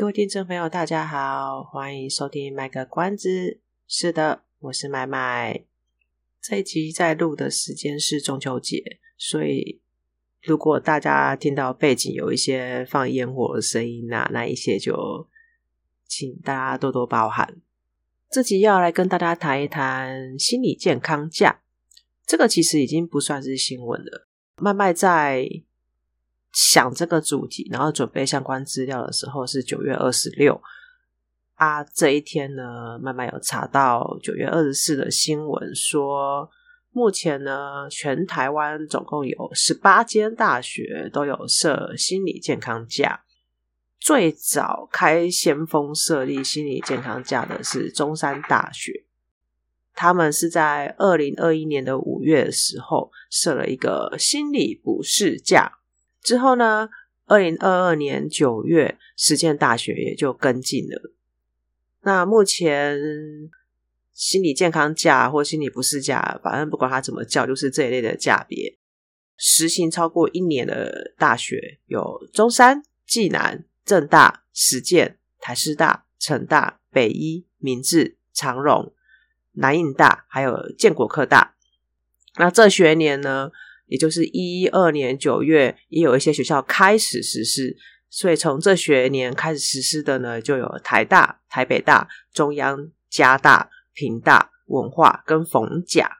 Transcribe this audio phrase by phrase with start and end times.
[0.00, 3.60] 各位听众朋友，大家好，欢迎收听卖个关子。
[3.86, 5.66] 是的，我是麦麦。
[6.40, 9.82] 这一集在录的时间是中秋节，所以
[10.40, 15.28] 如果大家听到背景有一些放烟火的声音啊，那一些就
[16.06, 17.60] 请大家多多包涵。
[18.30, 21.60] 这集要来跟大家谈一谈心理健康假，
[22.24, 24.26] 这个其实已经不算是新闻了。
[24.56, 25.46] 麦麦在。
[26.52, 30.60] 想这个主题，然后准备相关资料的时候是九月二十六
[31.54, 31.84] 啊。
[31.84, 36.50] 这一天呢，慢慢有查到九月二十四的新闻，说
[36.90, 43.22] 目前呢，全台湾总共有十八间大学都有设心理健康假。
[44.00, 49.04] 最早开先锋设立心理健康假的是中山大学，
[49.94, 55.79] 他们是在二零二一年的五月的时候设了一个心理不适假。
[56.22, 56.88] 之后呢，
[57.26, 61.12] 二零二二年九月，实践大学也就跟进了。
[62.02, 62.98] 那目前
[64.12, 68.76] 心理健康假或心理不适假，反正不管它怎么叫，就是这一类的假别，
[69.36, 78.92] 实行超过一年的大学有中山、暨南、政大、实践、台师大、成大、北医、明治、长荣、
[79.52, 81.54] 南印大，还有建国科大。
[82.36, 83.50] 那这学年呢，
[83.90, 87.76] 也就是一二年九月，也有一些学校开始实施，
[88.08, 96.18] 所以从这学年开始实施的呢，就有台大、台北大、中央、嘉大、屏大、文化跟逢甲。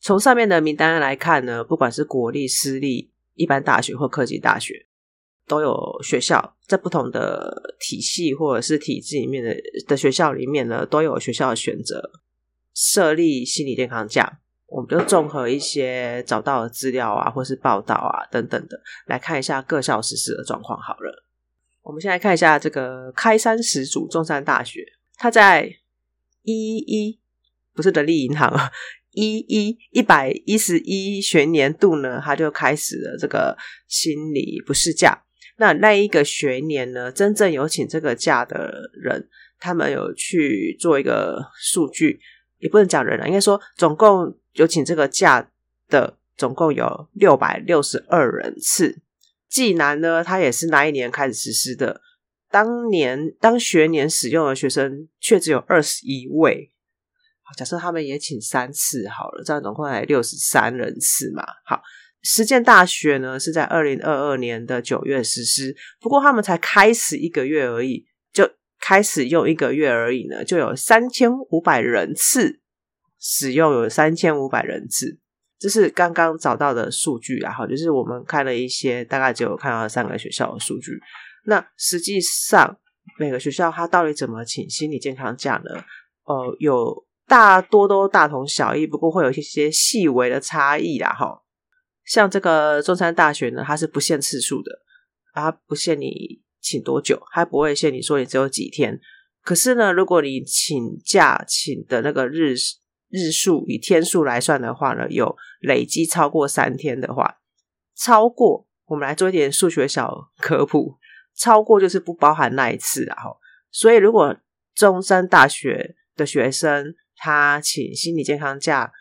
[0.00, 4.86] 从上面的名单来看呢，不管是国立、私立、一般大学或科技大学，
[5.46, 9.56] 都有学校在不同的体系或者是体制里面的
[9.86, 12.10] 的学校里面呢，都有学校的选择
[12.74, 14.40] 设立心理健康假。
[14.68, 20.78] 我们就综合一些找到的资料啊，或是报道啊等等的，来看一下各校实施的状况。
[20.78, 21.24] 好了，
[21.82, 24.84] 我们先来看一下这个开山始祖中山大学，
[25.16, 25.74] 它在
[26.42, 27.18] 一一
[27.74, 28.70] 不是人力银行啊，
[29.12, 33.56] 一一一百一十一学年度呢，它就开始了这个
[33.88, 35.24] 心理不适假。
[35.56, 39.28] 那那一个学年呢，真正有请这个假的人，
[39.58, 42.20] 他们有去做一个数据，
[42.58, 44.36] 也不能讲人了，应该说总共。
[44.54, 45.48] 有请这个假
[45.88, 48.98] 的总共有六百六十二人次。
[49.48, 52.00] 暨南呢，它也是那一年开始实施的，
[52.50, 56.72] 当年当学年使用的学生却只有二十一位。
[57.56, 61.44] 假设他们也请三次好了，这样总共来六十三人次嘛。
[61.64, 61.80] 好，
[62.22, 68.08] 实践大学呢是在二零二二年的九月实施，不过他们才开始一个月而已，
[68.80, 72.60] 开始用一个月而已呢，就有三千五百人次。
[73.20, 75.18] 使用有三千五百人次，
[75.58, 80.92] 这是刚刚找到的数据，然后就是我们看了一些，大概只有看到三个学校的数据。
[81.46, 82.78] 那实际上
[83.18, 85.82] 每个学校它到底怎么请心理健康假呢？
[86.26, 91.12] 呃，有大多都大同小异，不过会有一些细微的差异啦。
[91.12, 91.42] 哈，
[92.04, 94.70] 像这个中山大学呢，它是不限次数的，
[95.34, 99.00] 它不限你请多久，他不会限你说你只有几天。
[99.42, 102.54] 可是呢，如果你请假请的那个日
[103.08, 107.38] 日数以天数来算的话呢，有累积超过三天的话，
[107.96, 110.98] 超过我们来做一点数学小科普，
[111.34, 113.16] 超过就是不包含那一次啊。
[113.70, 114.36] 所以如果
[114.74, 118.92] 中山大学的学生他请心理健康假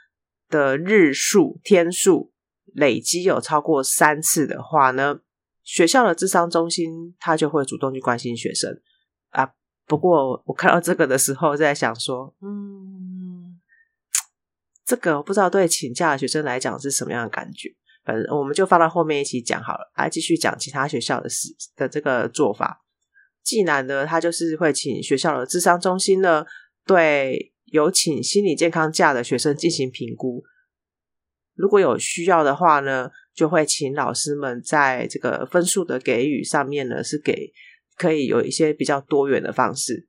[0.50, 2.32] 的日数天数
[2.74, 5.20] 累积有超过三次的话呢，
[5.68, 8.72] 学校的智商中心他就会主动去关心学生
[9.32, 9.52] 啊。
[9.86, 13.60] 不过我看到这个的时候，在想说，嗯。
[14.86, 17.68] 这个不知道对请假的学生来讲是什么样的感觉，
[18.06, 22.86] 反正我们就放到后面一起讲好了，来继续讲其他学校的事的这个做法。
[23.44, 26.46] 暨南呢，他就是会请学校的智商中心呢，
[26.86, 30.46] 对有请心理健康假的学生进行评估，
[31.54, 37.54] 如果有需要的话呢，就会请老师们在这个分数的给予上面呢，是给
[37.96, 40.08] 可以有一些比较多元的方式。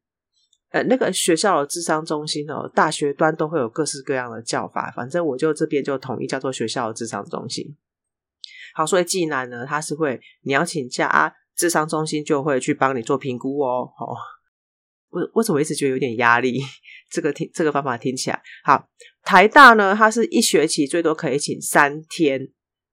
[0.71, 7.77] 呃，那个学校的智商中心哦，大学端都会有各式各样的叫法，反正我就这边就统一叫做学校的智商中心。
[8.75, 13.93] 好，所以济南呢，他是会你要请假啊，咨商中心就会去帮你做评估哦。
[13.99, 14.17] 哦，
[15.11, 16.63] 我我怎么一直觉得有点压力？
[17.13, 18.89] 这个听这个方法听起来好。
[19.23, 22.49] 台大呢，它是一学期最多可以请三天，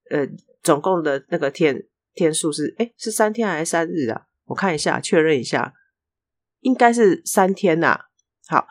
[0.10, 0.28] 呃，
[0.64, 4.24] 总共的那个天天数是诶是三天还是三日啊？
[4.46, 5.74] 我看一下，确认一下，
[6.62, 8.00] 应该是三天呐、
[8.48, 8.68] 好，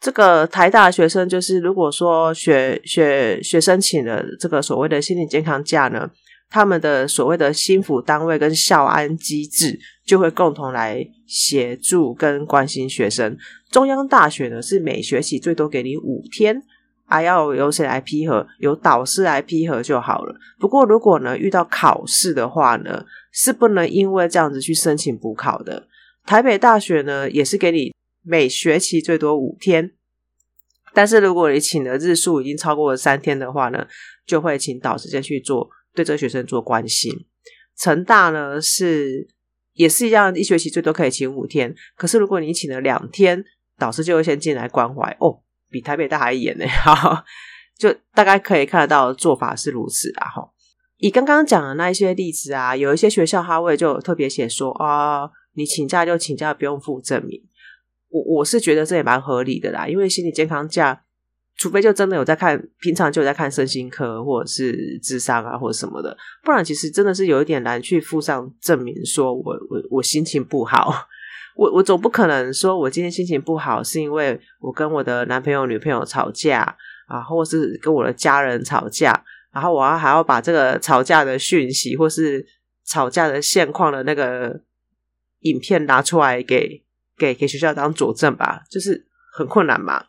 [0.00, 6.10] 这个台大学生就是如果说学学学生请了这个所谓的心理健康假呢。
[6.54, 13.34] 他们的所谓的心辅单位跟校安机制就会共同来协助跟关心学生。
[13.70, 16.62] 中央大学呢是每学期最多给你五天，
[17.12, 18.46] 还要由谁来批核？
[18.58, 20.34] 由导师来批核就好了。
[20.58, 25.88] 不过如果呢遇到考试的话呢，是不能因为这样子去申请补考的。
[26.24, 27.92] 台北大学呢也是给你
[28.22, 29.92] 每学期最多五天，
[30.94, 33.86] 但是如果你请的日数已经超过了三天的话呢，
[34.24, 35.68] 就会请导师先去做。
[35.94, 37.12] 对这个学生做关心，
[37.76, 39.28] 成大呢是
[39.74, 41.74] 也是一样，一学期最多可以请五天。
[41.94, 43.44] 可是如果你请了两天，
[43.76, 45.42] 导师就会先进来关怀哦，
[45.72, 46.64] 比台北大还严呢。
[46.84, 47.24] 哈，
[47.76, 50.28] 就大概可以看得到做法是如此啊。
[50.28, 50.48] 哈，
[50.98, 57.42] 以刚刚讲的那一些例子啊，有一些学校他会就特别写说啊、你请假就请假，不用附证明。
[58.10, 61.02] 我我是觉得这也蛮合理的啦，因为心理健康假。
[61.54, 70.92] 除非就真的有在看，平常就有在看身心科或者是智商啊，或者什么的，不然其实真的是有一点难去附上证明，说我我我心情不好，
[71.54, 76.76] 我我总不可能说我今天心情不好是因为我跟我的男朋友女朋友吵架
[77.06, 82.46] 啊，或是跟我的家人吵架，然后我要还要把这个吵架的讯息或是
[82.84, 84.60] 吵架的现况的那个
[85.40, 86.82] 影片拿出来给
[87.16, 90.06] 给给学校当佐证吧，就是很困难嘛。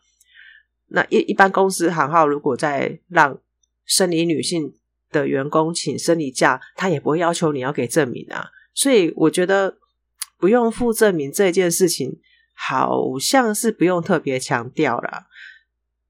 [0.87, 3.37] 那一一般公司行号，如果在让
[3.85, 4.73] 生理女性
[5.11, 8.47] 的员工请生理假，他也不会要求你要给证明啊。
[8.73, 9.77] 所以我觉得
[10.43, 12.19] 不用附证明这件事情，
[12.53, 15.27] 好像是不用特别强调啦。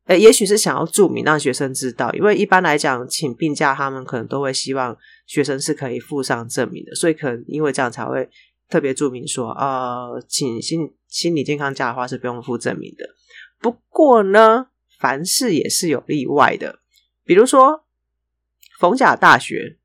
[0.05, 4.97] 呃，也许是想要注明让学生知道，因为一般来讲请病假，他们可能都会希望
[5.27, 8.27] 学生是可以附上证明的，所以可能因为这样才会
[8.67, 13.05] 特别注明说，呃，请心心理健康假的话是不用附证明的。
[13.61, 14.69] 不过呢。
[14.99, 16.79] 凡事也是有例外的，
[17.25, 17.83] 比如说
[18.79, 19.77] 逢甲大学，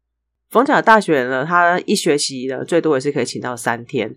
[0.49, 4.15] 逢甲大学呢，他一学期呢最多也是可以请到三天，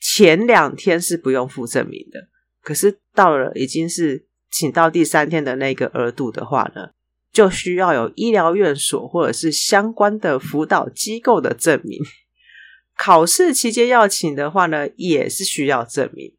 [0.00, 2.28] 前两天是不用附证明的，
[2.62, 6.90] 可是到了已经是请到第三天的那个额度的话呢，
[7.32, 11.98] 就需要有医疗院所或者是相关的辅导机构的证明。
[12.96, 16.34] 考试期间要请的话呢，也是需要证明。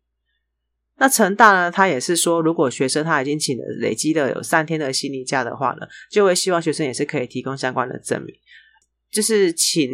[0.97, 8.35] 那成大呢，他也是说，如果学生他已经请了累积的有三天的心理假的话呢，就会希望学生也是可以提供相关的证明。
[9.09, 9.89] 就是请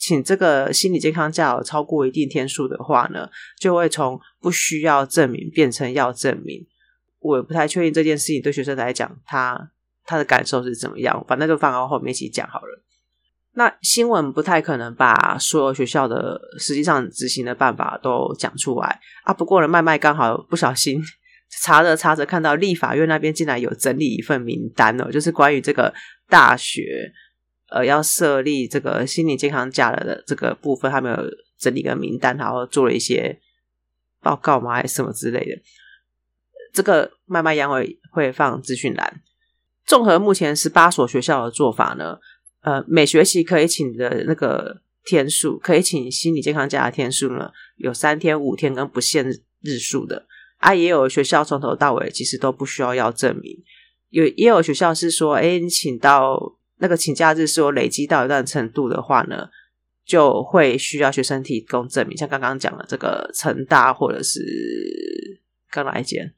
[0.00, 6.66] 请这个心理健康假超过一定天数的话呢，就会从不需要证明变成要证明。
[7.20, 9.70] 我不太确定这件事情对学生来讲，他
[10.06, 11.22] 他的感受是怎么样。
[11.28, 12.82] 反正就放到后面一起讲好了。
[13.52, 19.34] 那新闻不太可能把所有学校的实际上执行的办法都讲出来啊。
[19.34, 21.02] 不过呢，麦麦刚好不小心
[21.60, 25.92] 查着查着，看到立法院那边竟然有整理一份名单哦，就是关于这个
[26.26, 27.12] 大学
[27.70, 31.24] 呃要设立这个心理健康假的这个部分，他们有
[31.58, 33.38] 整理个名单，然后做了一些
[34.20, 34.74] 报告吗？
[34.74, 35.60] 还是什么之类的？
[36.72, 39.20] 这个麦麦将会会放资讯栏。
[39.84, 42.18] 综合目前十八所学校的做法呢，
[42.60, 49.28] 呃，每学期可以请的那个天数，可以请心理健康假的天数呢，有三天、五天跟不限
[49.62, 50.26] 日数的。
[50.58, 53.64] 啊，也有学校从头到尾其实都不需要要证明。
[54.10, 56.38] 有也有学校是说，哎，你请到
[56.80, 59.48] 那个请假日是有累积到一段程度的话呢，
[60.04, 62.16] 就会需要学生提供证明。
[62.16, 64.40] 像刚刚讲的这个成大或者是
[65.70, 66.32] 刚来一间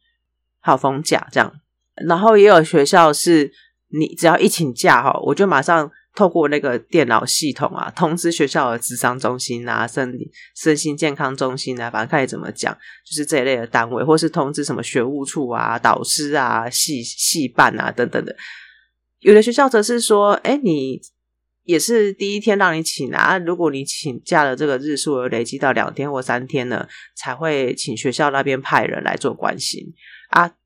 [0.60, 1.60] 好逢甲这样。
[2.06, 3.52] 然后也有学校是
[3.88, 5.90] 你只要一请假哈，我就马上。
[6.14, 10.14] 透过那个电脑系统啊，通知学校的咨商中心啊、身
[10.54, 12.70] 身心健康中心啊，反正看你怎么讲，
[13.02, 18.36] 就是这一类的单位，或是通知什么学务处啊、导师啊、系系办啊等等的。
[19.22, 21.00] 有的学校则是说，哎，你
[21.62, 29.94] 也是第一天让你请啊，如果你请假的这个日数有累积到两天或三天呢，才会请学校那边派人来做关心
[30.30, 30.56] 啊，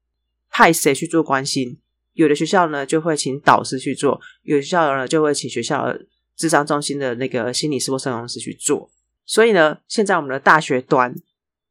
[0.51, 1.79] 派谁去做关心？
[2.15, 5.95] 有的学校呢，就会请导师去做；有的学校呢，就会请学校
[6.35, 8.91] 智商中心的那个心理师或社工师去做。
[9.27, 11.15] 所以呢，现在我们的大学端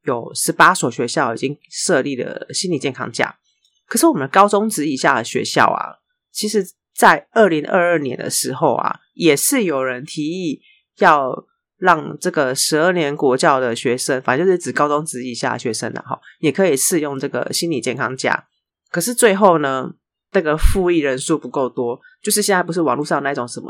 [0.04, 3.40] 有十八所学校已经设立了心理健康假。
[3.88, 5.98] 可是我们的高中职以下的学校啊，
[6.36, 6.62] 其实
[6.94, 10.60] 在二零二二年的时候啊，也是有人提议
[11.00, 11.34] 要
[11.78, 18.46] 让这个十二年国教的学生，反正就是指高中职以下的学生的哈，也可以适用这个心理健康假。
[18.92, 19.90] 可是最后呢，
[20.34, 23.70] 那个复议人数不够多，就是现在不是网络上那种什么，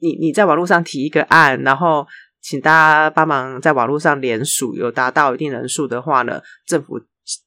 [0.00, 2.06] 你你在网络上提一个案，然后
[2.40, 7.00] 请大家帮忙在网络上联署，有达到一定人数的话呢，政府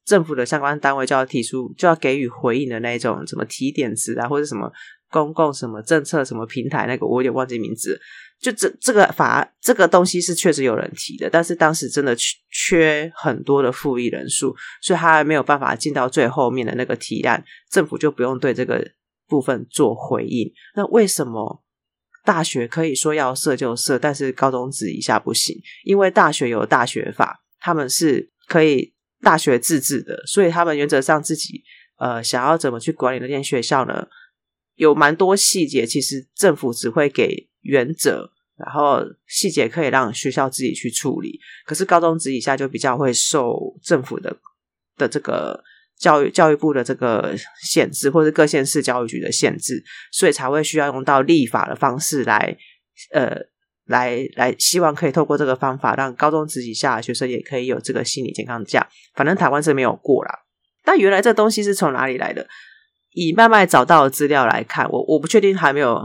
[0.04, 4.70] 政府的相关单位就要提出，就要给予回应的那种什么提点词啊，或者什么
[5.10, 8.00] 公共什么政策什么平台，那个我有点忘记名字。
[8.40, 12.14] 就这这个法这个东西是确实有人提的，但是当时真的
[12.50, 18.86] 缺很多的复议人数，所以他还没有办法进到最后面的那个提案，政府就不用对这个
[19.28, 20.52] 部分做回应。
[20.74, 21.62] 那为什么
[22.24, 25.56] 大学可以说要设就设，但是高中职以下不行？
[25.84, 28.93] 因为大学有大学法，他们是可以
[29.24, 31.64] 大学自治的，所以他们原则上自己
[31.98, 34.06] 呃想要怎么去管理那间学校呢？
[34.76, 37.48] 有蛮多细节，其实政府只会给。
[37.66, 41.40] 原则，然后细节可以让学校自己去处理。
[41.64, 44.36] 可是高中职以下就比较会受政府的
[44.98, 45.58] 的这个
[45.98, 52.54] 教育教育部的这个限制，或者各县市教育局的限制，所以才会需要用到立法的方式来，
[53.14, 53.34] 呃，
[53.86, 58.86] 来来希望可以透过这个方法，让高中职以下的学生也可以有这个心理健康假。
[59.14, 60.40] 反正台湾是没有过啦。
[60.84, 62.46] 但原来这东西是从哪里来的？
[63.12, 66.00] 以慢慢找到的资料来看，我我不确定还没有。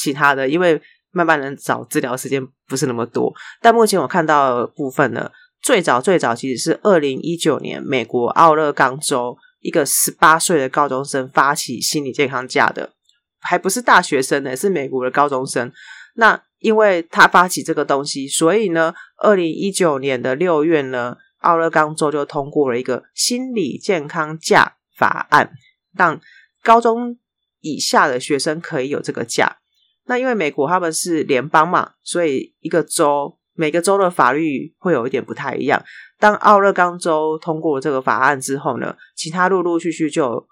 [0.00, 5.28] 其他的，因为慢慢能找资料时间不是那么多，但目前我看到的部分呢，
[5.60, 12.92] 最早最早其实是二零一九年，美国奥勒冈州一个十八岁的高中生发起心理健康假的，
[13.40, 15.72] 还不是大学生呢，是美国的高中生。
[16.20, 25.52] 那因为他发起这个东西，所以呢，二零一九年的六月呢，奥勒冈州就通过了一个心理健康假法案，
[25.94, 26.20] 让
[26.64, 27.16] 高中
[27.60, 29.58] 以下的学生可以有这个假。
[30.06, 35.80] 那因为美国他们是联邦嘛，所以一个州每个州的法律会有一点不太一样。
[36.18, 40.44] 当奥勒冈州通过这个法案之后呢，其他陆陆续续就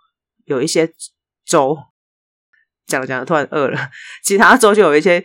[0.44, 0.94] 有，有一些
[1.44, 1.76] 州
[2.86, 3.90] 讲着讲着突然饿了，
[4.22, 5.24] 其他州就有一些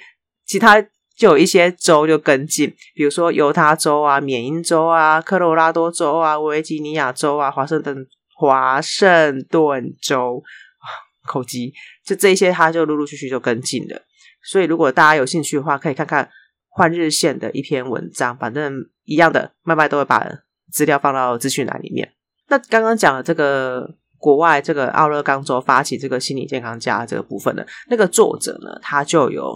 [0.51, 0.81] 其他
[1.15, 8.05] 就有一些州就跟进，比如说犹他州啊、缅因州啊、科罗拉多州啊、维吉尼亚州啊、华盛顿
[8.35, 10.43] 华盛顿州
[11.25, 11.71] 口技，
[12.05, 14.01] 就这些，他就陆陆续续就跟进了。
[14.43, 16.25] 所以，如果大家有兴趣的话，可以看看
[16.67, 18.35] 《换日线》的一篇文章。
[18.37, 18.73] 反正
[19.05, 20.27] 一样的，麦麦都会把
[20.69, 22.11] 资料放到资讯栏里面。
[22.49, 29.55] 那刚刚讲的这个国外这个奥勒冈州发起这个心理健康家这个部分呢，那个作者呢，他就有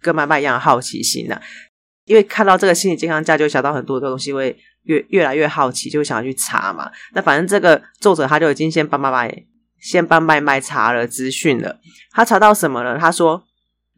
[0.00, 1.40] 跟麦麦一样好奇心呢，
[2.04, 6.90] 因为看到这个心理健康假，就想到很多的东西，会越越来越好奇，就想要去查嘛。
[7.14, 9.44] 那反正这个作者他就已经先帮麦麦
[9.80, 11.80] 先帮麦麦查了资讯了。
[12.12, 12.98] 他查到什么呢？
[12.98, 13.44] 他说。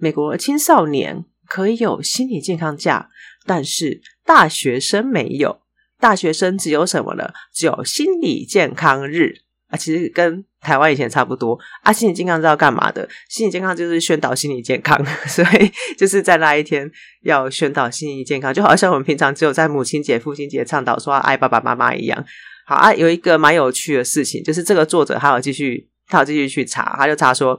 [0.00, 3.10] 美国青少年可以有心理健康假，
[3.44, 5.60] 但是大学生没有。
[5.98, 7.32] 大学生只有什么呢？
[7.52, 11.92] 只有心理健康日啊，其实跟台湾以前差不多啊。
[11.92, 13.08] 心理健康是要干嘛的？
[13.28, 14.98] 心理健康就是宣导心理健康，
[15.28, 16.90] 所以就是在那一天
[17.22, 22.24] 要宣导心理健康，就好像我们平常只有在母亲节、父亲节倡导说爱爸爸妈妈一样。
[22.66, 27.58] 好啊，有一个蛮有趣的事情，就是这个作者他有继续，他有继续去查，他就查说，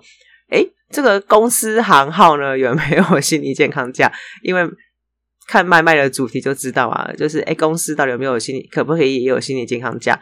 [0.51, 4.11] 诶这个公司行号呢，有没有心理健康假？
[4.43, 4.67] 因为
[5.47, 10.19] 看卖卖的主题就知道啊，就是诶公司到底有没有心理，可不可以也有心理健康假？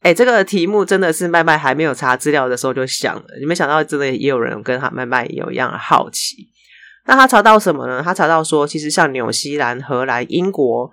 [0.00, 6.48] 哎这个题目真的是麦麦还没有查资料的时候就想了，你没想到真的也有人跟他麦麦有一样的好奇。
[7.06, 8.02] 那他查到什么呢？
[8.02, 10.90] 他查到说，其实像纽西兰、荷兰、英国，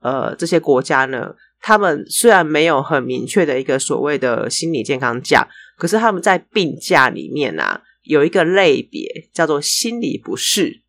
[0.00, 7.82] 呃，这些国家呢，他们虽然没有很明确的一个所谓的心理健康假，可是他们在病假里面啊。
[8.08, 10.82] 有一个类别叫做心理不适，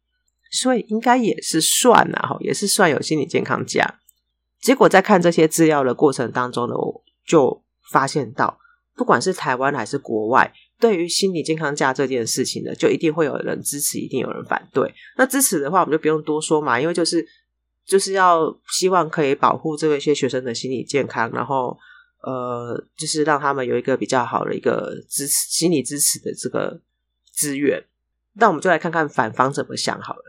[0.51, 3.95] 所以应该也是算啊，也是算有心理健康假。
[4.62, 8.57] 结果在看这些资料的过程当中呢，我就发现到，
[8.96, 14.91] 不管是台湾还是国外，对于心理健康假这件事情呢，就一定会有人支持，一定有人反对。
[15.17, 17.24] 那支持的话，我们就不用多说嘛，因为就是
[17.86, 21.77] 就是要希望可以保护这些学生的心理健康，然后
[22.22, 26.81] 呃，就是让他们有一个比较好的一个支持，心理支持的这个。
[27.39, 27.86] 资源，
[28.34, 30.24] 那我们就来看看反方怎么想好了。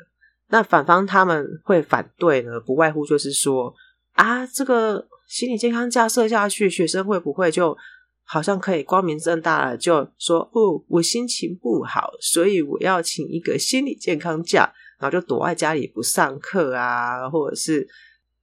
[0.49, 2.61] 那反方他们会反对呢？
[2.61, 3.75] 不外乎就是说
[4.12, 7.77] 啊，这个心理健康假设下去，学生会不会就
[8.25, 17.87] 好像可以光明正大的就说哦，我心情不好，所以我要请一个心理健康假，然后就躲在家里不上课啊，或者是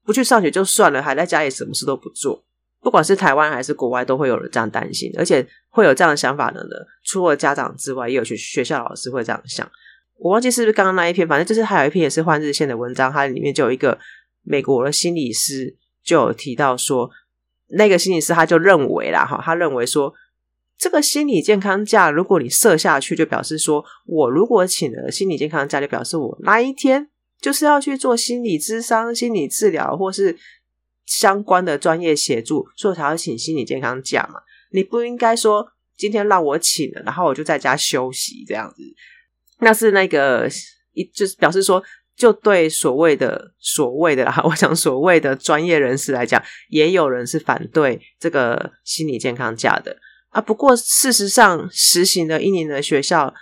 [0.06, 2.46] 不去上学就算了，还在家里什么事都不做。
[2.82, 6.76] 不管是台湾还是国外，都会有人这样担心，而且会有这样的想法的呢。
[7.04, 9.68] 除了家长之外，也有学学校老师会这样想。
[10.18, 13.98] 我忘记是不是刚刚那一篇，反正就是还有一篇也是换日线的文章，它里面就有一个
[14.44, 17.10] 美国的心理师就有提到说，
[17.70, 20.14] 那个心理师他就认为啦，哈，他认为说，
[20.78, 27.10] 这个心理健康假如果你设下去，就表示说我如果请了心理健康假，就表示我那一天
[27.42, 30.38] 就是要去做心理咨商、心理治疗或是
[31.06, 34.40] 相关的专业协助，所以才要请心理健康假嘛。
[34.72, 38.84] 你不应该说今天让我请了，然后我就在家休息这样子。
[39.60, 40.50] 那是那个
[40.94, 41.82] 一就是表示说，
[42.16, 49.98] 就对所谓的所谓的啦， 我想所谓的专业人士来讲，也有人是反对这个心理健康假的
[50.30, 50.40] 啊。
[50.40, 53.34] 不过事实上，实行的一年的学校，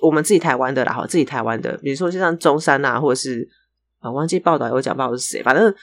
[0.00, 3.48] 我们自己台湾的啦，哈，自己台湾的，比如说像中山啊，或者是
[4.00, 5.74] 啊，忘记报道有讲报是谁，反正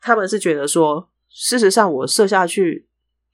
[0.00, 2.86] 他们是觉得说，事实上我设下去，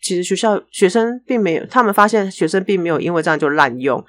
[0.02, 4.04] 其实学校学生并没有，他们发现学生并没有因为这样就滥用。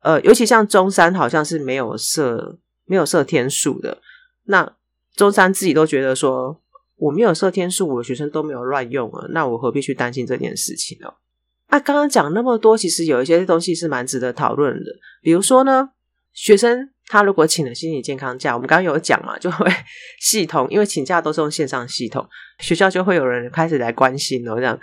[0.00, 4.00] 呃，尤其像中山好像是没有设没有设天数的，
[4.44, 4.74] 那
[5.14, 6.60] 中山自己都觉得说，
[6.96, 11.12] 我没有设天数，我的学生都没有乱用啊，那我何必去担心这件事情呢？
[11.68, 14.90] 那刚刚讲那么多，其实有一些东西是蛮值得讨论的，
[15.20, 15.90] 比如说呢，
[16.32, 19.70] 学生他如果请了心理健康假，我们刚刚有讲嘛，就会
[20.22, 22.26] 系统，因为请假都是用线上系统，
[22.60, 24.78] 学校就会有人开始来关心哦，这样。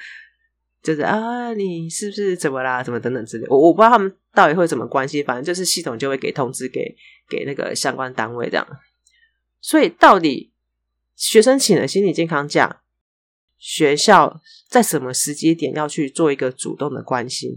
[0.83, 2.83] 就是啊，你是不是怎么啦？
[2.83, 6.95] 怎么等等之类，我我不知道他们到底会怎么关系，反正就是系统就会给通知给
[7.29, 8.67] 给那个相关单位这样。
[9.61, 10.51] 所以到底
[11.15, 12.81] 学生请了心理健康假，
[13.57, 17.51] 学校在什么时机点要去做一个主动的关心？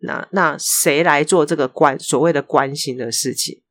[0.00, 3.62] 那那谁来做这个关所谓的关心的事情？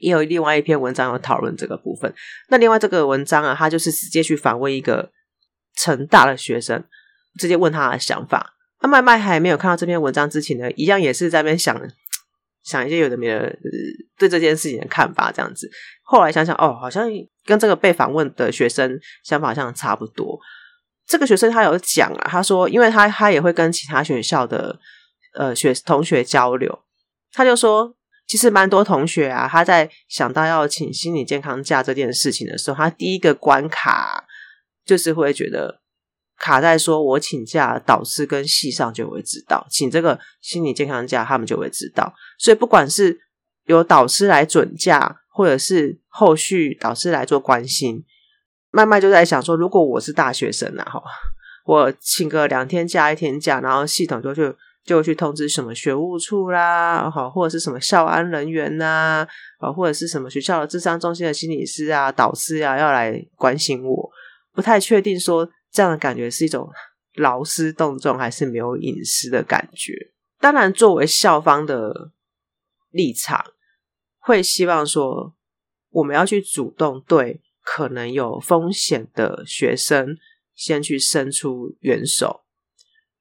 [0.00, 2.14] 也有另外一篇文章有讨论这个部分。
[2.48, 5.10] 那另外这个文章啊，他就是直接去访问一个
[5.74, 6.84] 成大的学生。
[7.38, 8.56] 直接问他的想法。
[8.82, 11.80] 那麦麦还没有看到这篇文章之前呢，一样也是在那边想
[12.62, 13.56] 想一些有的没的
[14.18, 15.70] 对这件事情的看法，这样子。
[16.02, 17.08] 后来想想，哦，好像
[17.44, 20.38] 跟这个被访问的学生想法好像差不多。
[21.06, 24.78] 这个学生他有讲啊，他说，因为他他也会跟其他学校的
[25.34, 26.84] 呃学同学交流，
[27.32, 27.94] 他就说，
[28.26, 34.24] 其实蛮多同学啊，他在想到要请心理健康假这件事情的时候，他第一个关卡
[34.84, 35.79] 就是会觉得。
[36.40, 42.10] 卡在说，我请假，导师跟系上就会知道，请这个心理健康假，他们就会知道。
[42.38, 43.20] 所以不管是
[43.66, 48.02] 由导师来准假，或者是后续导师来做关心，
[48.70, 51.02] 慢慢就在想说，如果我是大学生啊，哈，
[51.66, 54.50] 我请个两天假、一天假，然后系统就去
[54.82, 64.10] 就去通知什么学务处啦，好，或者是什么校安人员呐，啊，或者是什么学校的智商中心的心理师啊、导师啊，要来关心我，
[64.54, 65.46] 不太确定说。
[65.70, 66.70] 这样的感觉是一种
[67.14, 70.12] 劳师动众，还是没有隐私的感觉？
[70.38, 72.12] 当然，作为校方的
[72.90, 73.44] 立场，
[74.18, 75.34] 会希望说，
[75.90, 80.16] 我们要去主动对可能有风险的学生
[80.54, 82.42] 先去伸出援手，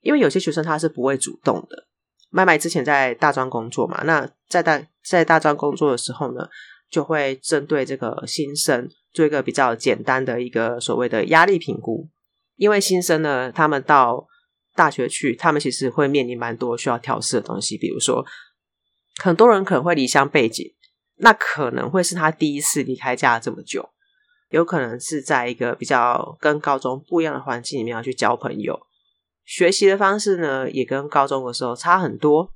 [0.02, 1.88] 因为有些学生他是不会主动的。
[2.30, 6.48] 麦麦之前在大专工作嘛，那在大在大专工作的时候呢，
[6.90, 12.08] 就会针对这个新生做一个比较简单的一个所谓的压力评估。
[12.60, 14.28] 因为新生呢，他们到
[14.76, 18.26] 大学去，他们其实会面临蛮多需要调试的东西，比如说，
[19.24, 20.66] 很多人可能会离乡背井，
[21.20, 23.90] 那可能会是他第一次离开家这么久，
[24.50, 28.78] 有可能是在一个比较跟高中不一样的环境里面要去交朋友，
[29.46, 32.54] 学习的方式呢也跟高中的时候差很多。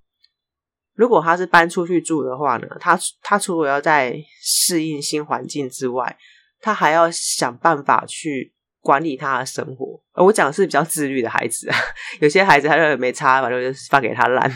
[0.95, 6.17] 如果他是搬出去住的话呢，他他除了要在适应新环境之外，
[6.59, 8.52] 他还要想办法去。
[8.83, 11.77] 管理他的生活，而我讲的是比较自律的孩子啊。
[12.19, 14.51] 有些孩子他就没差，反正就放给他烂。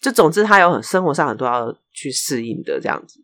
[0.00, 3.18] 就总之，他有生活上很多要去适应的这样子，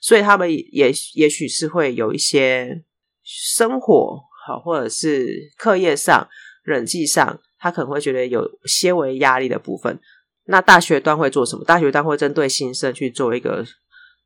[0.00, 2.82] 所以他们也也许是会有一些
[3.22, 6.26] 生活好，或者是课业上、
[6.62, 10.00] 人际上，他可能会觉得有些微压力的部分。
[10.44, 11.64] 那大学端会做什么？
[11.66, 13.62] 大学端会针对新生去做一个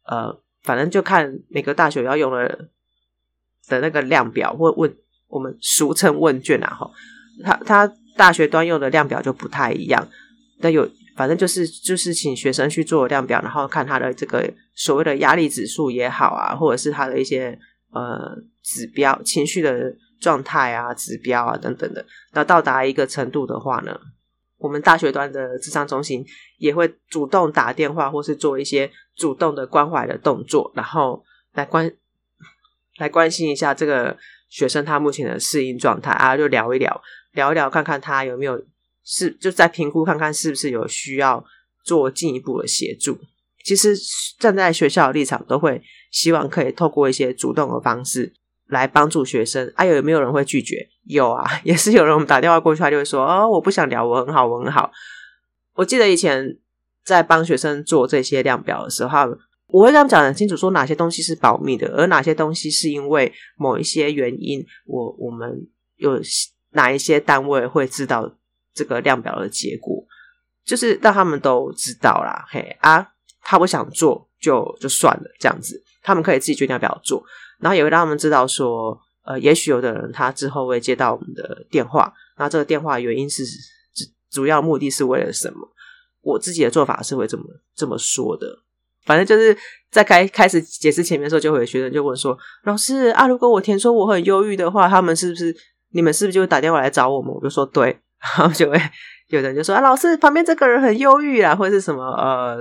[0.06, 2.68] 呃，反正就看每个大学要用的
[3.66, 4.96] 的那个量表或问。
[5.34, 6.88] 我们俗称问卷啊，哈，
[7.42, 10.08] 他他大学端用的量表就不太一样，
[10.60, 17.58] 但有反正就是就是请学生去做量表，然后看他的这个所谓的压力指数也好啊，或者是他的一些
[17.90, 23.98] 呃指标、情绪的状态啊、指标啊等等的，那到达一个程度的话呢，
[24.58, 26.24] 我们大学端的智商中心
[26.58, 31.90] 也会主动打电话，或是做一些主动的关怀的动作，然后来关
[32.98, 34.16] 来关心一下这个。
[34.54, 38.64] 学生他目前的适应状态啊，就聊一聊，聊一聊，看看他有没有
[39.02, 41.44] 是就在评估，看看是不是有需要
[41.82, 43.18] 做进一步的协助。
[43.64, 43.96] 其实
[44.38, 48.32] 站在学校的立场，都会希望可以透过一些主动的方式
[48.68, 49.72] 来帮助学生。
[49.74, 50.88] 啊，有没有人会拒绝？
[51.08, 52.14] 有啊， 也是有人。
[52.14, 54.92] 我们打电话过去，他就会说：“哦，我不想聊，我很好，我很好。”
[55.74, 56.56] 我记得以前
[57.04, 59.36] 在帮学生做这些量表的时候，
[59.74, 66.20] 我会跟他们讲很清楚，说哪些东西是保密的，而哪些东西是因为某一些原因，我我们有
[66.70, 68.32] 哪一些单位会知道
[68.72, 70.06] 这个量表的结果，
[70.64, 72.46] 就是让他们都知道啦。
[72.48, 73.04] 嘿啊，
[73.40, 77.24] 他不想做就就算了，这样子，他们可以自己决定要不要做，
[77.58, 83.44] 然后也会让他们知道说，呃，也许有的人他之后会接到我们的电话，那这个电话原因是
[83.92, 85.68] 主主要目的是为了什么？
[86.20, 87.42] 我自己的做法是会这么
[87.74, 88.60] 这么说的。
[89.04, 89.56] 反正就是
[89.90, 95.54] 在开开始解释前面的时候，就会有学生就问说：“老师啊，如果我填说我很忧郁的话，他们是不是
[95.92, 97.98] 你们是不是就会打电话来找我们？”我就说：“对。
[98.38, 98.80] ”然后就会
[99.28, 102.58] 有人就说：“啊，老师旁边这个人很忧郁啊，或者是什么呃，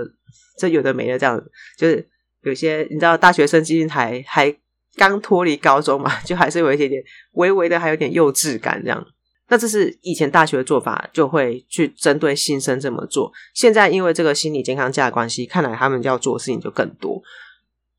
[0.58, 2.06] 这有的没的这样子。”就是
[2.42, 4.54] 有些你知道，大学生毕竟还还
[4.98, 7.02] 刚脱离高中嘛，就还是有一点点
[7.34, 9.06] 微微的还有点幼稚感这样。
[9.54, 13.32] 那这是以前大学的做法，就会去针对新生这么做。
[13.54, 17.22] 现在因为这个心理健康价的关系，看来他们要做的事情就更多。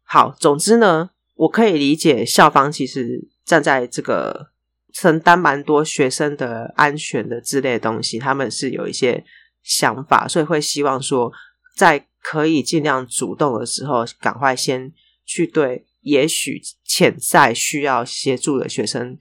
[0.02, 4.48] 好，总之呢，我可以理解校方其实站在这个
[4.92, 9.24] 承担蛮多学生的安全的之类的东西，他们是有一些
[9.62, 11.30] 想法，所以会希望说，
[11.76, 14.92] 在可以尽量主动的时候，赶快先
[15.24, 19.16] 去对也许潜在需要协助的学生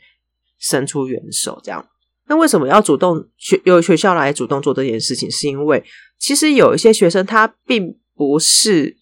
[0.57, 1.87] 伸出援手，这样。
[2.27, 5.29] 那为什么要主动学由学校来主动做这件事情？
[5.29, 5.83] 是因为
[6.17, 8.95] 其实有一些学生他并不是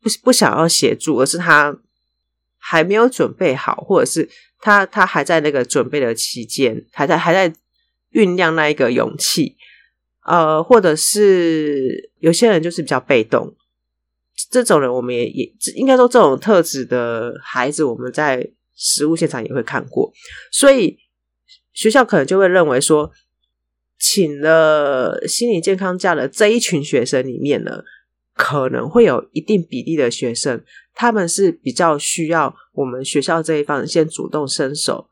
[0.00, 1.76] 不不想要协助，而是他
[2.58, 4.28] 还没有准备好，或者是
[4.60, 7.52] 他他还在那个准备的期间，还在还在
[8.12, 9.56] 酝酿那一个勇气，
[10.24, 13.56] 呃，或者是有些人就是比较被动，
[14.48, 20.12] 这种人我们也也应该说这种特质的孩子，我们在实物现场也会看过，
[20.52, 20.96] 所以。
[21.72, 23.10] 学校可能就会认为说，
[23.98, 27.82] 请了心理健康假的这一群学生里面呢，
[28.34, 30.62] 可能会有一定比例的学生，
[30.94, 35.08] 他们是比较需要我们学校这一方先主动伸手，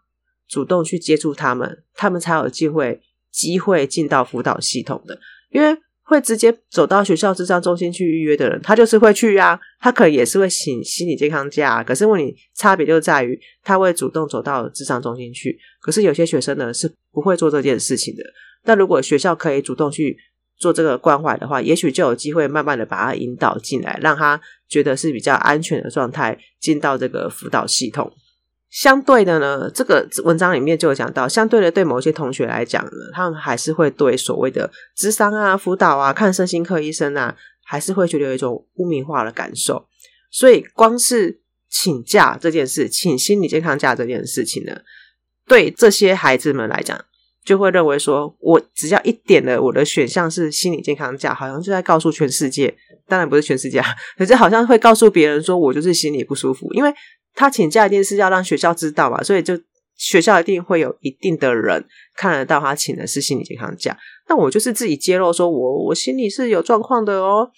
[0.47, 5.18] 主动去接触他们，他们才有机会机会进到辅导系统的，
[5.51, 5.79] 因为。
[6.09, 18.23] 会直接走到学校智商中心去预约的人，他就是会去啊，他可能也是会请心理健康假，可是问题差别就在于他会主动走到智商中心去，可是有些学生呢是不会做这件事情的。
[18.64, 20.16] 但如果学校可以主动去
[20.57, 28.11] 做这个关怀的话，也许就有机会慢慢的把他引导进来，让他觉得是比较安全的状态进到这个辅导系统。
[28.71, 39.87] 相对的呢，这个文章里面就有讲到，相对的对某些同学来讲呢，他们还是会对所谓的智商啊、辅导啊、看身心科医生啊，还是会觉得有一种污名化的感受。
[40.31, 44.83] 所以，光是请假这件事，请心理健康假这件事情呢，
[45.47, 47.03] 对这些孩子们来讲，
[47.43, 52.77] 就会认为说，我只要一点了我的选项是心理健康假，好像就在告诉全世界，
[53.07, 53.83] 当然不是全世界，
[54.19, 56.93] 可是好像会告诉别人说我就是心里不舒服，因为。
[57.38, 59.57] 他请假一定是要让学校知道嘛，所以就
[59.96, 61.85] 学校一定会有一定的人
[62.16, 63.96] 看得到他请的是心理健康假。
[64.29, 67.48] 那我就是自己揭露说我我心里是有状况的哦，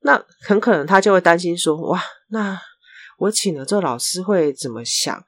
[0.00, 2.58] 那很可能他就会担心说哇，那
[3.18, 5.22] 我请了这老师会怎么想？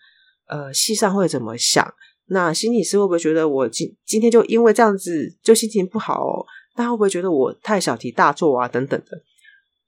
[0.46, 1.92] 呃，系上会怎么想？
[2.30, 6.46] 那心理师会不会觉得我今今天就因为这样子就心情不好哦？
[6.76, 8.66] 那会不会觉得我太小题大做啊？
[8.66, 9.22] 等等的。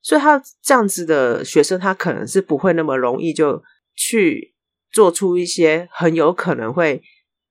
[0.02, 3.62] 所以他这样子的学生，他可能是不会那么容易就
[3.94, 4.54] 去
[4.90, 7.02] 做出一些很有可能会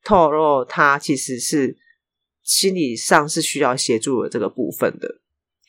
[0.03, 1.77] 透露他其实是
[2.43, 5.19] 心理上是需要协助的这个部分的。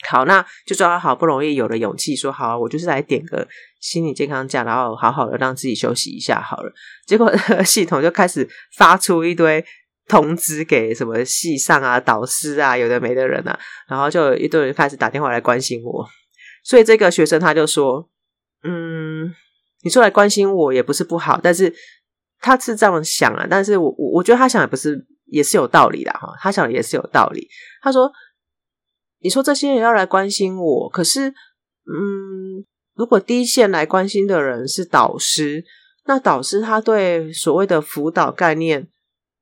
[0.08, 3.46] 好，那就说他好不容易有了勇气说好啊，我就是来点个
[3.80, 6.72] 心理健康假，然后好好的让自己休息一下好了。
[7.06, 7.30] 结果
[7.64, 9.62] 系统就开始发出一堆
[10.08, 16.08] 通知给什么系上啊、导师啊、有的没的人啊，然后就一堆人开始打电话来关心我。
[16.70, 18.09] 所以这个学生他就说
[18.62, 19.35] ：“嗯，
[19.83, 21.74] 你说来关心我也不是不好，但是
[22.38, 23.44] 他是这样想啊。
[23.50, 27.48] 但是我我我觉得他想的不是也是有道理的哈，他想也是有道理。
[27.83, 28.12] 他说：
[29.18, 35.64] 你说这些人要来关心我，可是嗯，如果第一线来关心的人是导师，
[36.04, 38.88] 那导师他对所谓的辅导概念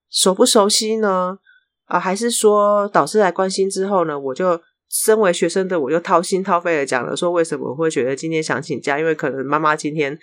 [0.08, 1.40] 熟不熟悉呢？
[1.84, 4.58] 啊，还是说导师来关心之后呢，我就？”
[4.90, 10.18] 身为学生的我就掏心掏肺的讲了，说为什么我会觉得今天想请假，因为可能妈妈今天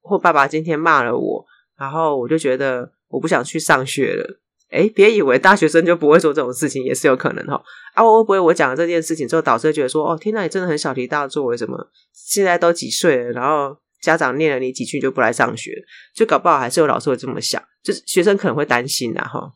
[0.00, 1.44] 或爸爸今天骂了我，
[1.78, 4.40] 然后我就觉得我不想去上学了。
[4.70, 7.58] 哎，别以为大学生就不会做这种事情，也是有可能哈。
[7.94, 15.72] 啊，我会不会我讲了这件事情之后，导师觉得说，哦，天哪，你真的很小题大做，为什么现在都几岁了，然后家长念了你几句就不来上学，
[16.14, 19.50] 就搞不好还是有老师会这么想，就是学生可能会担心呐哈。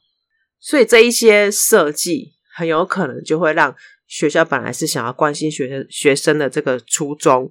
[0.59, 3.77] 所以这一些设计很有可能就会让
[4.13, 7.51] 学校本来是想要关心学生学生的这个初衷，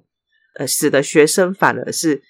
[0.58, 2.22] 呃，使得学生反而是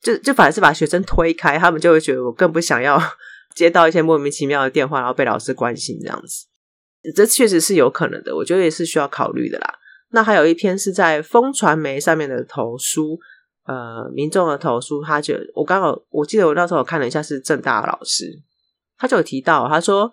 [0.00, 2.98] 就就反而是把学生推开，他们就会觉得我更不想要。
[3.56, 6.46] 接到一些莫名其妙的电话，然后被老师关心这样子，
[7.14, 9.78] 这确实是有可能的，我觉得也是需要考虑的啦。
[10.10, 13.18] 那还有一篇是在风传媒上面的投书，
[13.64, 18.42] 呃，民众的投书，他就我刚好我记得我那时候看了一下，是正大的老师，
[18.98, 20.12] 他就有提到，他说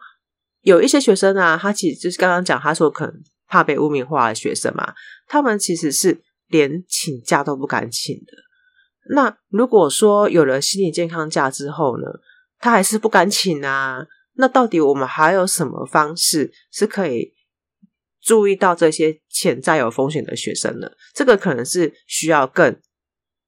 [0.62, 3.14] 有一些学生啊，他其实就是刚刚讲，他说可能
[3.48, 4.94] 怕被污名化的学生嘛，
[5.28, 8.34] 他们其实是连请假都不敢请的。
[9.14, 12.06] 那如果说有了心理健康假之后呢？
[12.60, 17.34] 他还是不敢请啊，那到底我们还有什么方式是可以
[18.22, 20.90] 注意到这些潜在有风险的学生呢？
[21.14, 22.80] 这个可能是需要更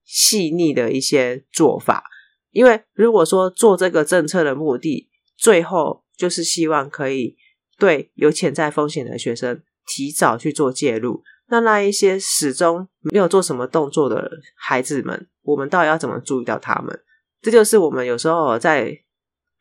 [0.04, 2.04] 细腻的一些做法，
[2.52, 7.38] 因为如果说做这个政策的目的，最后就是希望可以
[7.78, 17.00] 对有潜在风险的学生提早去做介入，那那一些始终没有做什么动作的孩子们，我们到底要怎么注意到他们？
[17.42, 19.02] 这就是我们有时候在。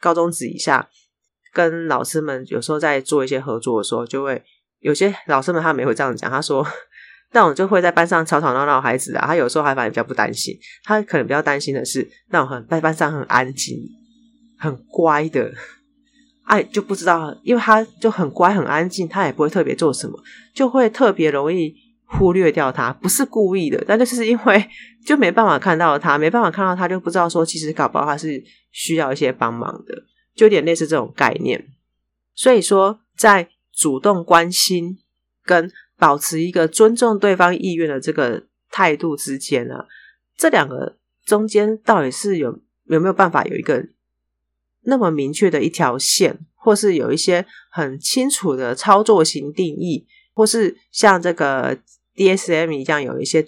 [0.00, 0.87] 高中职以下，
[1.50, 4.42] 跟老师们有时候在做一些合作的时候，就会
[4.80, 6.30] 有些老师们他们也会这样讲。
[6.30, 6.66] 他说
[7.32, 10.54] ：“那种就会在班上吵吵闹闹孩子啊，他有时候还反而比较不担心。
[10.82, 13.78] 他可能比较担心的是那种很在班上很安静、
[14.58, 15.50] 很乖的，
[16.44, 20.18] 哎，就不知道，因为他就很乖很安静，他也不会特别做什么，
[20.54, 21.74] 就会特别容易
[22.07, 22.92] 忽略掉他。
[22.92, 24.68] 不是故意的，但就是因为
[25.04, 28.42] 就没办法看到他，没办法看到他，就不知道说其实搞不好他是。”
[28.76, 30.02] 需要一些帮忙的，
[30.35, 31.64] 就有点类似这种概念。
[32.35, 34.98] 所以说，在主动关心
[35.44, 39.85] 跟保持一个尊重对方意愿的这个态度之间呢，
[40.37, 43.87] 这两个中间到底是有有没有办法有一个
[44.85, 51.77] 那么明确的一条线，或是有一些很清楚的操作型定义，或是像这个
[52.16, 53.47] DSM 一样有一些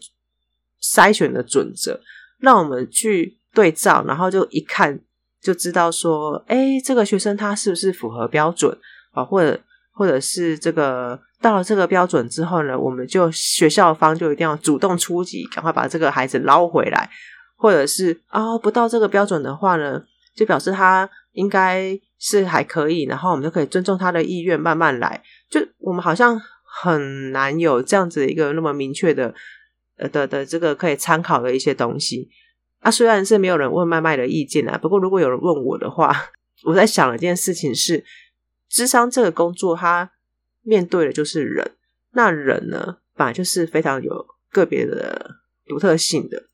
[0.83, 2.01] 筛选的准则，
[2.38, 5.01] 让我们去对照，然后就一看。
[5.38, 8.77] 就知道说，哎，这个学生他是不是符合标准
[9.12, 9.22] 啊？
[9.25, 9.61] 或者，
[9.92, 17.09] 或者是这个到了这个标准之后呢，我们就学校方就一定要主动出击，赶快把这个孩子捞回来。
[17.57, 20.03] 或者是啊、不到这个标准的话呢，
[20.35, 25.22] 就表示他应该是还可以，然后我们就可以尊重他的意愿，慢慢来。
[25.51, 29.35] 就我们好像很难有这样子一个那么明确的
[29.99, 32.31] 呃的的这个可以参考的一些东西。
[32.81, 36.31] 啊，虽然是没有人问麦麦的意见啊，不过如果有人问我的话，
[36.64, 38.03] 我在想一件事情是，
[38.70, 40.11] 智商这个工作，它
[40.62, 41.72] 面对的就是人，
[42.12, 46.44] 那人呢，本来就是非常有个别的独特性的，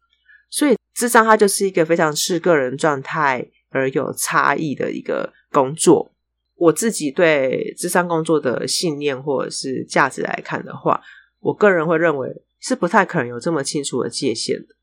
[0.50, 6.12] 所以智商它就是一个非常是个人状态而有差异的一个工作。
[6.54, 11.02] 我自己对智商工作的信念或者是价值来看的话，
[11.40, 12.28] 我个人会认为
[12.60, 14.76] 是不太可能有这么清楚的界限的。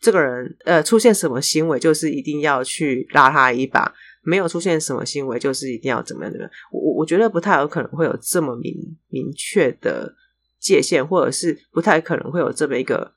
[0.00, 3.90] 这个人呃出现什么行为，就是一定要去拉他一把；
[4.22, 6.52] 没有出现什么行为，就是一定要怎么样怎么样。
[6.70, 8.74] 我我觉得不太有可能会有这么明
[9.08, 10.14] 明确的
[10.60, 13.14] 界限，或者是不太可能会有这么一个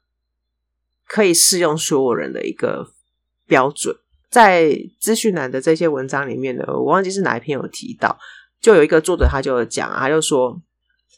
[1.06, 2.94] 可以适用所有人的一个
[3.46, 3.94] 标准。
[4.30, 8.18] 在资讯栏的这些文章里面呢，我忘记是哪一篇有提到，
[8.60, 10.62] 就有一个作者他就讲，他就说，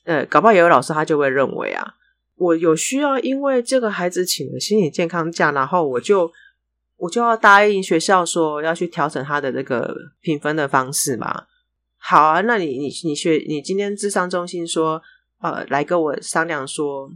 [0.04, 1.96] 呃，搞不好有老师他就会认为啊。
[2.36, 6.32] 我有需要，因为这个孩子请了心理健康假，然后我就
[6.96, 11.44] 我就要答应学校说要去调整他的这个评分的方式嘛。
[11.98, 15.02] 好啊，那你你你学你今天智商中心说，
[15.42, 17.12] 呃，来跟我商量说，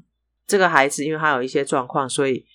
[0.45, 2.45] 这个孩子因为他有一些状况，所以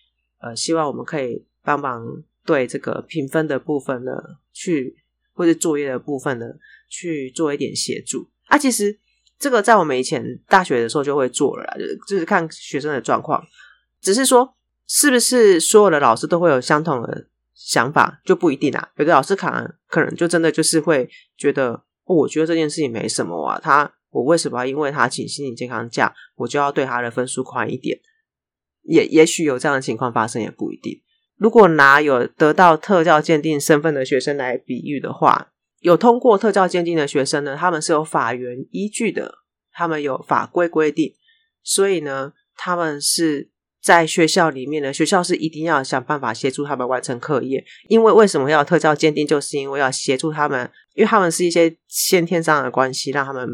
[0.40, 4.12] 呃，希望我们可以帮忙对这个评分的部分呢，
[4.52, 4.96] 去
[5.34, 6.46] 或者作业的部分呢，
[6.88, 8.56] 去做一点协助啊。
[8.56, 8.98] 其实。
[9.40, 11.64] 这个在我们以前大学的时候就会做了，
[12.08, 13.40] 就是看学生的状况，
[14.00, 14.56] 只是说
[14.88, 18.90] 是不是所有的老师都会有相同的想法就不一定啦。
[18.96, 28.00] 有的老师可能可能就真的就是会觉得，我觉得这件事情没什么啊，他我为什么要因为他请心理健康假，我就要对他的分数宽一点？
[28.82, 31.00] 也也许有这样的情况发生，也不一定。
[31.38, 35.53] 如果拿有得到特教鉴定身份的学生来比喻的话。
[35.81, 39.33] 有通过特教鉴定的学生呢，他们是有法源依据的，
[39.70, 41.14] 他们有法规规定，
[41.62, 53.48] 所以呢，他们是在学校里面呢，学校是一定要想办法协助他们完成课业，因为为什么要特教鉴定，就是因为要协助他们，因为他们是一些先天上的关系，让他们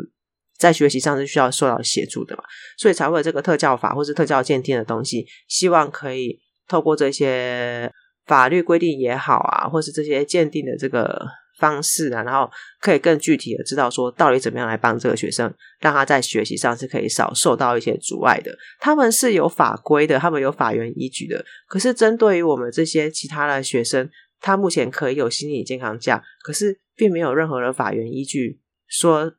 [0.56, 2.44] 在学习上是需要受到协助的嘛，
[2.78, 7.90] 所以才会有这个特教法或是特教鉴定的东西，希望可以透过这些
[8.26, 11.26] 法律规定也好啊，或是这些鉴定的这个。
[11.56, 12.50] 方式啊，然后
[12.80, 18.52] 可以更具体的知道说，到底怎么样来帮这个学生，让他在学习上是可以少受到一些阻碍的。
[18.80, 21.44] 他们是有法规的，他们有法源依据的。
[21.68, 29.32] 可是针对于我们这些其他的学生，他目前可以有心理健康假，可是并没有任何的法源依据说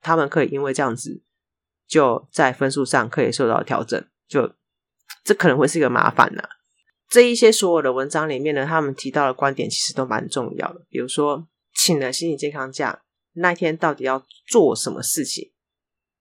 [0.00, 1.22] 他们可以因为这样子
[1.88, 4.54] 就在分数上可以受到调整，就
[5.24, 6.42] 这可能会是一个麻烦呢、
[7.10, 10.84] 这一些所有的文章里面呢，他们提到的观点其实都蛮重要的。
[10.90, 15.52] 比如说，请了心理健康假，那一天到底要做什么事情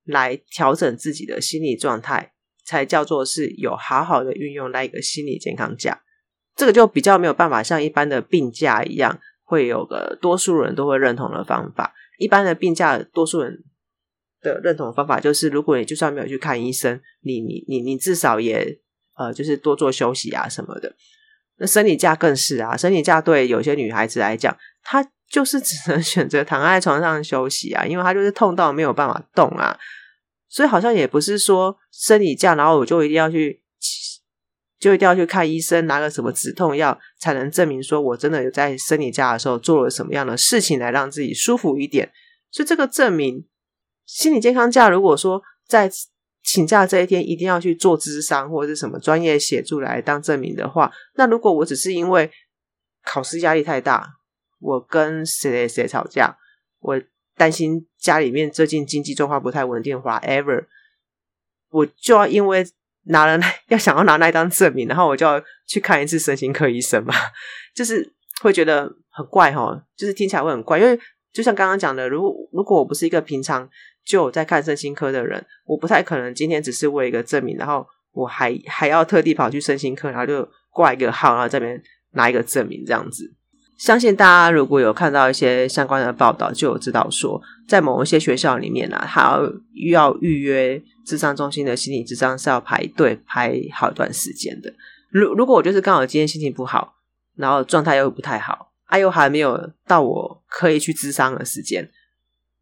[0.06, 2.32] 来调整自己的心理状态，
[2.64, 6.04] 才叫做是有好好的运用那一个心理健康假。
[6.56, 11.94] 这个就比较没有办法像一般的病假一样，会有个多数人都会认同的方法。
[12.18, 13.66] 一般的病假，多数人
[14.40, 18.80] 的认同方法就是，如果你就算没有去看医生，你你你你至少也。
[19.18, 20.96] 呃，就是多做休息啊什么的。
[21.58, 29.78] 那生理假更是啊，生理假对有些女孩子来讲，她就是只能 选择躺在床上休息啊，因为她就是痛到没有办法动啊。
[30.48, 33.64] 所以好像也不是说生理假，然后我就一定要去，
[34.80, 42.12] 就一定要去看医生，拿个什么止痛药，才能证明说我真的有在生理假的时候做了什么样的事情来让自己舒服一点。
[42.52, 43.48] 所以这个证明
[44.06, 45.90] 心理健康假，如果说在。
[46.50, 52.32] 请假这一天一定要去做咨商或者是什么专业协助来当证明的话，那如果我只是因为
[53.04, 54.08] 考试压力太大，
[54.62, 56.38] 我跟谁谁谁吵架，
[56.80, 57.02] 我
[57.36, 60.66] 担心家里面最近经济状况不太稳定，whatever，
[61.70, 62.66] 我就要因为
[63.08, 67.14] 拿了 要想要拿那张证明，然后我就要去看一次身心科医生嘛，
[67.76, 70.98] 就是会觉得很怪哈，就是听起来会很怪，因为
[71.34, 73.70] 就像刚刚讲的，如果如果我不是一个平常。
[74.08, 81.82] 就有在看身心科的人，我不太可能今天只是为一个证明，然后我还还要特地跑去身心科，然后就挂一个号，然后这边
[82.14, 83.34] 拿一个证明这样子。
[83.78, 89.22] 相信大家如果有看到一些相关的报道，就有知道说，在某一些学校里面呢、啊，还
[89.92, 94.74] 要预约智商中心的心理智商是要排队排好一段时间的。
[95.10, 96.96] 如如果我就是刚好今天心情不好，
[97.36, 101.88] 然后状态又不太好，哎、啊、又还没有到我可以去智商的时间。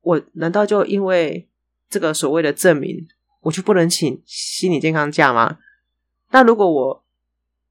[0.05, 1.47] 我难道就因为
[1.89, 3.07] 这个所谓的证明，
[3.41, 5.57] 我就不能请心理健康假吗？
[6.29, 7.03] 那如果我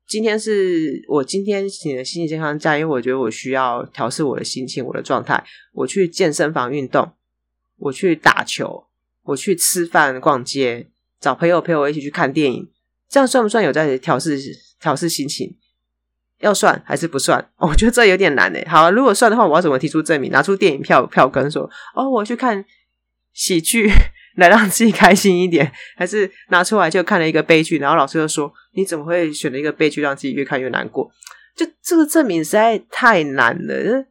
[0.07, 7.13] 今天是我今天请了心理健康假，因为我觉得我需要调试我的心情、我的状态，我去健身房运动，
[7.77, 8.87] 我去打球，
[9.23, 10.89] 我去吃饭、逛街，
[11.21, 12.69] 找朋友陪我一起去看电影，
[13.09, 14.39] 这样算不算有在调试
[14.81, 15.57] 调试心情？
[16.45, 17.51] 要算还是不算？
[17.57, 18.63] 我觉得这有点难诶。
[18.69, 20.31] 好，如果算的话，我要怎么提出证明？
[20.31, 22.65] 拿出电影票票根说：“哦，我去看
[23.33, 23.91] 喜剧
[24.37, 31.11] 来让自己开心一点。”还是拿出来就看了一个悲剧，然后老师就说：“你怎么会选了一个悲剧，让自己越看越难过？”
[31.57, 34.05] 就这个证明实在太难了，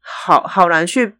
[0.00, 1.12] 好好难去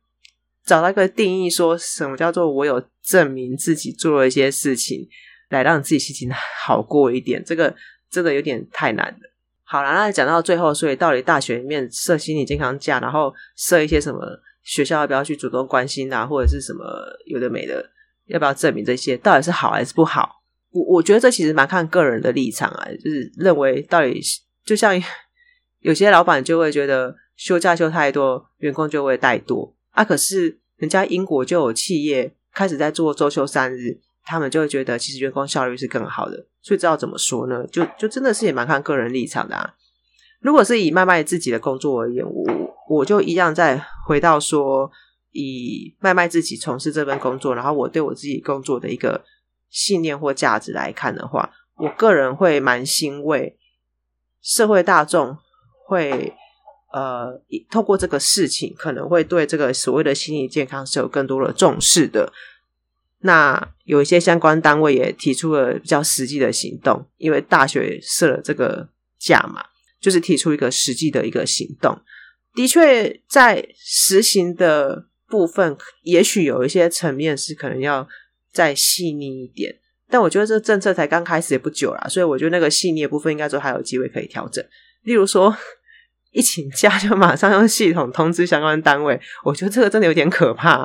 [0.64, 5.07] 找到一个定义，说什么叫做我有证明自己做了一些事情
[5.50, 7.44] 来让自己心情好过一点。
[7.44, 7.74] 这个
[8.11, 9.34] 真的有点太难了。
[9.66, 14.20] 好了，那讲到最后，所以到底大学里面设心理健康假，然后设一些什么
[14.62, 16.85] 学校要不要去主动关心啊，或者是什么
[17.27, 17.85] 有的没的，
[18.27, 20.42] 要不要证明这些，到底是好还是不好？
[20.70, 24.20] 我我觉得这其实蛮看个人的立场啊，就是认为到底
[24.64, 25.00] 就像
[25.81, 30.05] 有些老板就会觉得休假休太多，员工就会怠惰啊。
[30.05, 34.00] 可是人家英国就有企业开始在做周休三日。
[34.24, 37.66] 他们就会觉得，其实员工效率是更好的，所以知道怎么说呢？
[37.66, 39.74] 就就真的是也蛮看个人立场的啊。
[40.40, 42.44] 如果是以麦麦自己的工作而言，我
[42.88, 44.90] 我就一样再回到说，
[45.32, 49.24] 以麦麦自己从事这份工作，然后我对我自己工作的一个
[49.70, 53.58] 信念或价值来看的话，我个人会蛮欣慰，
[54.42, 55.37] 社会大众
[55.87, 56.34] 会
[56.92, 62.32] 呃透过这个事情，可能会对这个所谓的心理健康是有更多的重视的。
[63.26, 68.87] 那有一些相关单位也提出了比较实际的行动，因为大学设了这个
[69.18, 69.64] 假嘛，
[69.98, 71.98] 就是提出一个实际的一个行动。
[72.54, 78.06] 的确，在实行的部分，也许有一些层面是可能要
[78.52, 79.75] 再细腻一点，
[80.10, 84.62] 但我觉得这政策才刚开始也不久啦，所以我觉得那个细腻的部分应该说还有机会可以调整，
[85.02, 85.56] 例如说。
[86.35, 90.85] 一请假就马上用系统通知相关单位，我觉得这个真的有点可怕、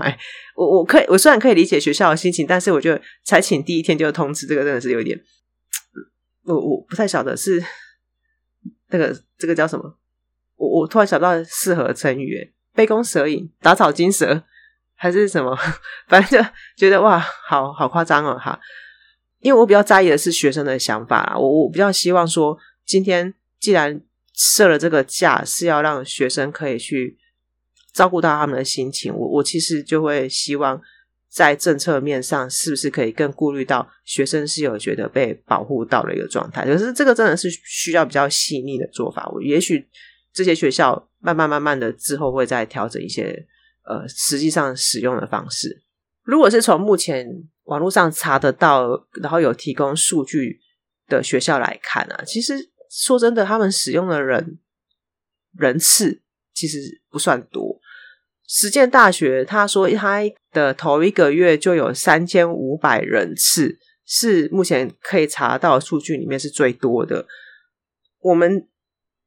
[0.56, 5.20] 我我可以，我虽然可以理解学校的心情，但是我觉得才请第一天就通知，这个真的是有点
[6.44, 7.64] 我我不太晓得是
[8.90, 9.98] 那个这个叫什么，
[10.56, 14.44] 我我突然想到适合成语，杯弓蛇影、打草惊蛇，
[14.94, 15.58] 还是什么？
[16.08, 18.60] 反正就觉得哇，好好夸张哦，哈！
[19.40, 24.00] 因为我比较在意的是学生的想法，我我比较希望说，今天既然
[24.40, 27.18] 设了这个假，是要让学生可以去
[27.92, 30.82] 照顾到他们的心情，我我其实就会希望。
[31.32, 36.66] 在政策面上，是不是可以更顾虑到学生是有觉得被保护到的一个状态？
[36.66, 39.30] 可是这个真的是需要比较细腻的做法。
[39.32, 39.88] 我也许
[40.34, 43.46] 这些学校慢慢慢慢的之后会再调整一些
[43.86, 45.84] 呃实际上使用的方式。
[46.24, 47.28] 如果是从目前
[47.66, 50.60] 网络上查得到，然后有提供数据
[51.08, 52.56] 的学校来看啊，其实
[52.90, 54.60] 说真的，他们使用的人
[55.56, 56.22] 人次
[56.54, 57.80] 其实不算多。
[58.48, 60.22] 实践大学他说，他
[60.52, 67.28] 的头一个月就有三千五百人次，是目前可以查到的数据里面是最多的。
[68.22, 68.68] 我们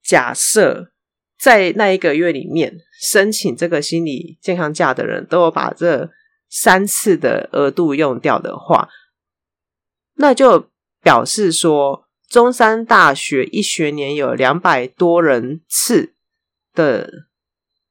[0.03, 0.93] 假设
[1.39, 6.11] 在那一个月里面申请这个心理健康假的人都有把这
[6.51, 8.89] 三次的额度用掉的话，
[10.15, 10.69] 那就
[11.01, 16.15] 表示说，中山大学一学年有两百多人次
[16.73, 17.29] 的。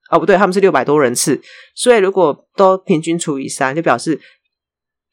[0.09, 1.41] 哦，不对，他们是六百多人次，
[1.73, 4.19] 所以如果都平均除以三，就表示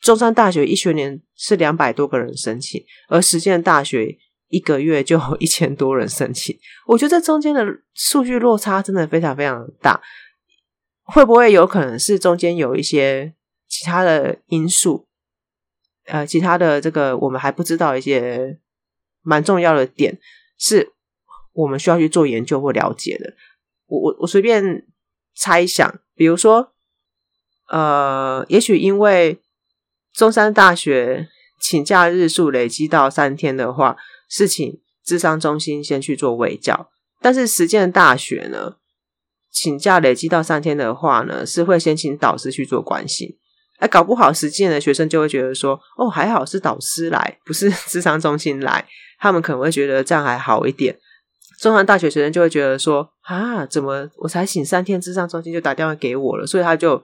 [0.01, 4.19] 中山大学一学年是两百多个人申请，而实践大学
[4.49, 6.59] 一个月就有一千多人申请。
[6.89, 7.65] 我觉得这中间的
[7.95, 10.01] 数据落差真的非常非常大，
[11.05, 13.35] 会不会有可能是中间有一些
[13.69, 15.07] 其他的因素？
[16.07, 18.59] 呃，其他的这个我们还不知道一些
[19.23, 20.19] 蛮重要的点，
[20.59, 20.93] 是
[21.53, 23.35] 我们需要去做研究或了解的。
[23.87, 24.87] 我我我随便
[25.35, 26.73] 猜想，比如说，
[27.69, 29.41] 呃，也许因为
[30.13, 31.29] 中山大学
[31.61, 33.97] 请假日数累积到三天的话，
[34.29, 36.91] 是请智商中心先去做卫教，
[37.21, 38.77] 但是实践大学呢，
[39.51, 43.39] 请假累积到三天的话呢，是会先请导师去做关心，
[43.79, 48.87] 哎，搞不好实践的学生就会觉得说，哦，还好是导师来，不是 智商中心来，
[49.19, 50.97] 他们可能会觉得这样还好一点。
[51.61, 57.03] 中山大学学生就会觉得说啊，怎么我才请三天，智商中心就打电话给我了，所以他就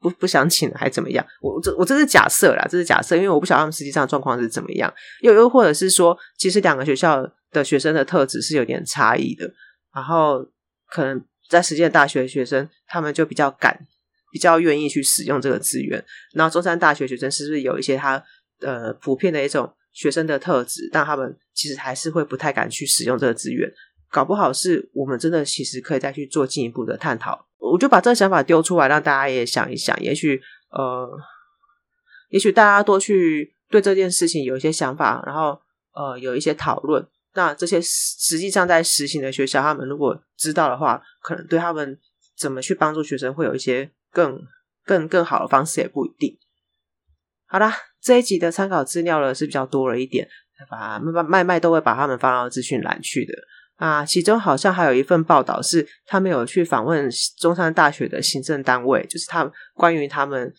[0.00, 1.26] 不不想请，还怎么样？
[1.42, 4.90] 我这我这是假设啦，这是假设，因为我不晓得他们实际上状况是怎么样。
[5.20, 9.52] 又又或者是说，其实两个学校的学生的特质是有点差异的，
[9.94, 10.46] 然后
[10.88, 13.86] 可能在实践大学学生，他们就比较敢，
[14.32, 16.02] 比较愿意去使用这个资源。
[16.32, 18.24] 然后中山大学学生是不是有一些他
[18.62, 19.70] 呃普遍的一种？
[19.92, 23.70] 学生的特质，但他们其实还是会不太敢去使用这个资源，
[24.10, 27.46] 搞不好是我们真的其实可以再去做进一步的探讨。
[27.58, 31.08] 我就把这个想法丢出来，让大家也想一想，也许呃，
[32.30, 35.60] 也许大家多去对这件事情有一些想法，然后
[35.92, 37.06] 呃有一些讨论。
[37.34, 41.96] 那这些实际上在实行的学校，他们如果知道的话，可能对他们
[42.36, 44.40] 怎么去帮助学生，会有一些更
[44.84, 46.36] 更更好的方式，也不一定。
[47.50, 47.74] 好啦。
[48.02, 50.26] 这一集的参考资料呢是比较多了一点，
[50.70, 53.34] 把卖卖都会把他们放到资讯栏去的
[53.76, 54.06] 啊。
[54.06, 60.50] 其中好像还有一份报道是他们有去访问中山大学的行政单位，就是他们关于他们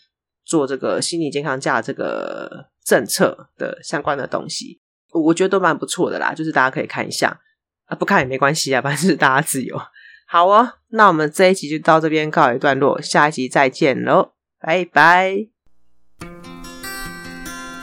[0.46, 4.80] 做这个心理健康假这个政策的相关的东西，
[5.12, 6.36] 我觉得都蛮不错的啦。
[6.36, 7.40] 就是大家可以看一下
[7.86, 9.76] 啊，不看也没关系啊， 反正是大家自由。
[10.28, 15.61] 好哦，那我们这一集就到这边告一段落，下一集再见喽，拜拜。